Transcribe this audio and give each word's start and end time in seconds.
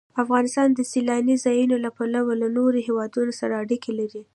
افغانستان 0.23 0.67
د 0.73 0.79
سیلانی 0.91 1.35
ځایونه 1.45 1.75
له 1.85 1.89
پلوه 1.97 2.33
له 2.41 2.47
نورو 2.57 2.79
هېوادونو 2.87 3.33
سره 3.39 3.53
اړیکې 3.63 3.91
لري. 3.99 4.23